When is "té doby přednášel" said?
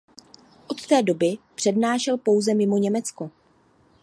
0.87-2.17